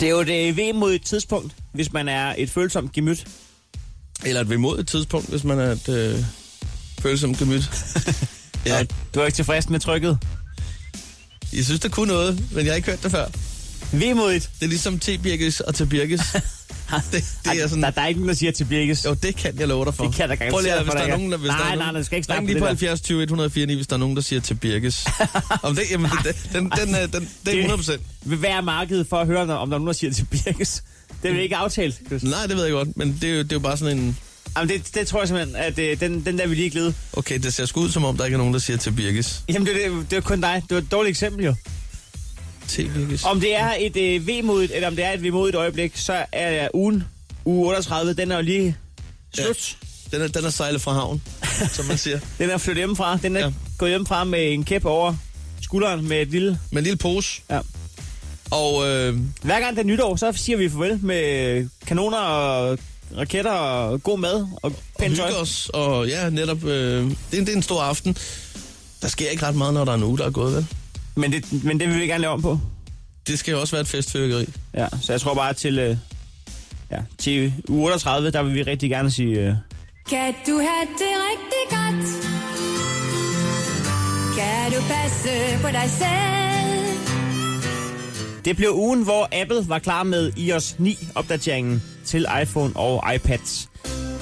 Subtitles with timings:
[0.00, 3.26] Det er jo et VM mod et tidspunkt, hvis man er et følsomt gemyt.
[4.24, 6.24] Eller et vemodigt tidspunkt, hvis man er et øh,
[7.00, 7.70] følsomt gemyt.
[8.66, 8.84] Ja.
[9.14, 10.18] Du er ikke tilfreds med trykket.
[11.52, 13.26] Jeg synes, det kunne noget, men jeg har ikke hørt det før.
[13.92, 14.50] Vemodigt.
[14.60, 16.10] Det er ligesom T-Birkes og til
[16.90, 17.24] Birkes.
[17.44, 17.82] det, det er sådan...
[17.82, 19.04] Der, der er ikke nogen, der siger til Birkes.
[19.04, 20.04] Jo, det kan jeg love dig for.
[20.04, 21.38] Det kan jeg da Prøv lige, hvis der er der nogen, der...
[21.38, 22.66] Hvis nej, der er nej, nogen, nej, skal ikke på lige på det der.
[22.66, 25.06] 70 20 104 hvis der er nogen, der siger til Birkes.
[25.62, 28.02] Om det, jamen, det, den, den, er- den, det er 100 procent.
[28.24, 30.82] vil være markedet for at høre, om der er nogen, der siger til Birkes.
[31.22, 32.22] Det er vi ikke aftalt.
[32.22, 34.18] Nej, det ved jeg godt, men det er jo, det er jo bare sådan en...
[34.56, 36.94] Jamen, det, det tror jeg simpelthen, at øh, den, den der vil lige glide.
[37.12, 39.42] Okay, det ser sgu ud, som om der ikke er nogen, der siger til Birkes.
[39.48, 40.62] Jamen, det, det, det er kun dig.
[40.68, 41.54] Det var et dårligt eksempel, jo.
[42.68, 43.24] Til Birkes.
[43.24, 46.68] Om det er et øh, V-modigt, eller om det er et V-modigt øjeblik, så er
[46.74, 47.04] ugen,
[47.44, 48.76] uge 38, den er jo lige
[49.34, 49.76] slut.
[50.10, 51.22] Den er, den er sejlet fra havn,
[51.72, 52.18] som man siger.
[52.38, 53.16] Den er flyttet hjemmefra.
[53.22, 53.46] Den er Ja.
[53.46, 53.52] ja.
[53.78, 55.14] gået hjemmefra med en kæp over
[55.60, 56.58] skulderen med et lille...
[56.70, 57.40] Med en lille pose.
[57.50, 57.60] Ja.
[58.50, 62.78] Og øh, Hver gang det er nytår, så siger vi farvel med kanoner og
[63.16, 65.26] raketter og god mad og pænt tøj.
[65.26, 66.70] hygge os, og ja, netop, øh,
[67.04, 68.16] det, er, en- det er en stor aften.
[69.02, 70.66] Der sker ikke ret meget, når der er en uge, der er gået, vel?
[71.16, 72.58] Men det, men det vil vi gerne lave om på.
[73.26, 74.46] Det skal jo også være et festfyrkeri.
[74.74, 75.96] Ja, så jeg tror bare til, øh,
[76.90, 79.40] ja, til uge 38, der vil vi rigtig gerne sige...
[79.40, 79.54] Øh,
[80.08, 82.06] Kan du have det rigtig godt?
[84.38, 85.28] Kan du passe
[85.62, 86.06] på dig selv?
[88.44, 93.68] Det blev ugen, hvor Apple var klar med iOS 9-opdateringen til iPhone og iPads.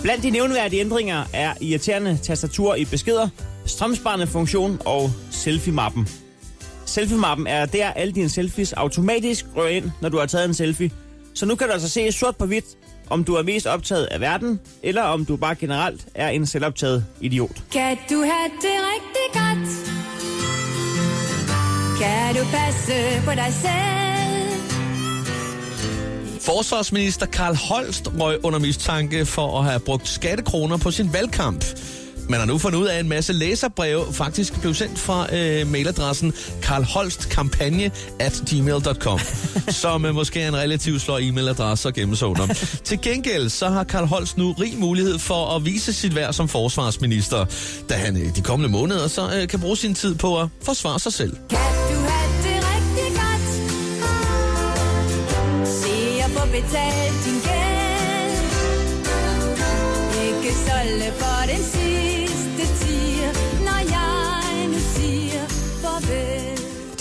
[0.02, 3.28] Blandt de nævneværdige ændringer er irriterende tastatur i beskeder,
[3.66, 6.08] strømsparende funktion og selfie-mappen.
[6.86, 10.90] Selfie-mappen er der alle dine selfies automatisk rører ind, når du har taget en selfie.
[11.34, 12.64] Så nu kan du altså se sort på hvidt,
[13.10, 17.04] om du er mest optaget af verden, eller om du bare generelt er en selvoptaget
[17.20, 17.62] idiot.
[17.72, 19.68] Kan du have det rigtig godt?
[22.00, 24.04] Kan du passe på dig selv?
[26.40, 31.64] Forsvarsminister Karl Holst røg under mistanke for at have brugt skattekroner på sin valgkamp.
[32.28, 35.66] Man har nu fundet ud af, at en masse læserbreve faktisk blev sendt fra øh,
[35.66, 39.20] mailadressen karlholstkampagne at gmail.com,
[39.82, 42.46] som øh, måske er en relativt slår e-mailadresse at gemme sig under.
[42.84, 46.48] Til gengæld så har Karl Holst nu rig mulighed for at vise sit værd som
[46.48, 47.44] forsvarsminister,
[47.88, 51.00] da han øh, de kommende måneder så øh, kan bruge sin tid på at forsvare
[51.00, 51.36] sig selv.
[51.50, 51.58] Kan
[51.90, 53.48] du have det rigtig godt?
[55.68, 58.34] Se at få betalt din gæld
[60.26, 61.83] Ikke solde for den sidste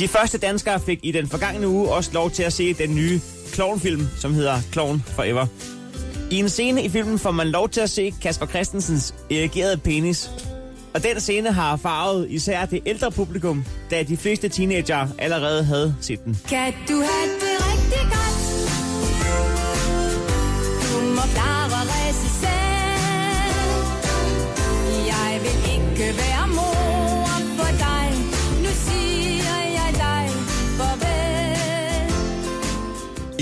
[0.03, 3.19] De første danskere fik i den forgangne uge også lov til at se den nye
[3.53, 5.45] klovnfilm, som hedder Clown Forever.
[6.31, 10.31] I en scene i filmen får man lov til at se Kasper Christensens erigerede penis.
[10.93, 15.95] Og den scene har farvet især det ældre publikum, da de fleste teenager allerede havde
[16.01, 16.39] set den.
[16.49, 17.42] Kan du have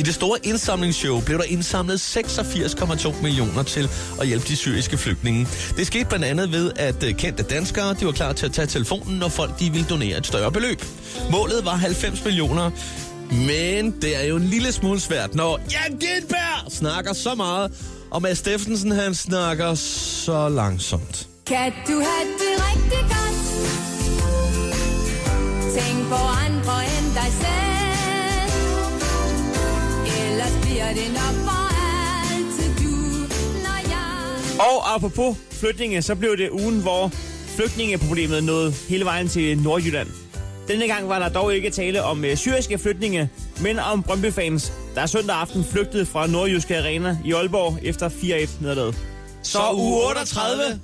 [0.01, 3.89] I det store indsamlingsshow blev der indsamlet 86,2 millioner til
[4.22, 5.47] at hjælpe de syriske flygtninge.
[5.78, 8.67] Det skete blandt andet ved, at øh, kendte danskere de var klar til at tage
[8.67, 10.81] telefonen, når folk de ville donere et større beløb.
[11.31, 12.72] Målet var 90 millioner,
[13.31, 17.72] men det er jo en lille smule svært, når Jan Gindberg snakker så meget,
[18.11, 21.28] og Mads Steffensen han snakker så langsomt.
[21.45, 23.38] Kan du have det rigtig godt?
[25.73, 27.60] Tænk på andre end dig selv
[30.81, 31.62] bliver det nok for
[32.34, 32.92] altid du
[33.64, 37.12] Når jeg Og apropos flytninge, så blev det ugen, hvor
[37.56, 40.08] flygtningeproblemet nåede hele vejen til Nordjylland.
[40.68, 43.30] Denne gang var der dog ikke tale om øh, syriske flygtninge,
[43.62, 48.96] men om Brøndby-fans, der søndag aften flygtede fra Nordjyske Arena i Aalborg efter 4-1 nederlaget.
[49.44, 50.80] Så uge 38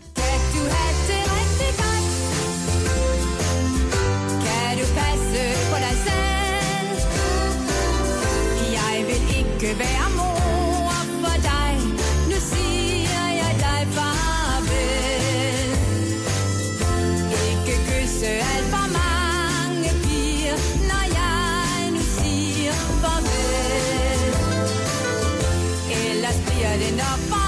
[26.79, 27.47] Det nok for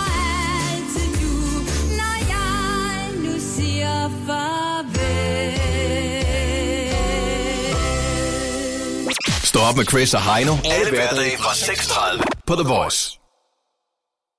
[0.71, 1.33] altid du
[1.99, 4.99] Når jeg nu siger farvel
[9.43, 10.53] Stå op med Chris og Heino.
[10.65, 13.19] Alle hverdage fra 6.30 på The Voice.